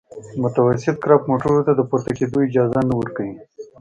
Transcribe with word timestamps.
متوسط 0.41 0.95
کرب 1.03 1.21
موټرو 1.29 1.65
ته 1.67 1.73
د 1.75 1.81
پورته 1.89 2.11
کېدو 2.17 2.37
اجازه 2.47 2.79
نه 2.89 2.95
ورکوي 2.99 3.35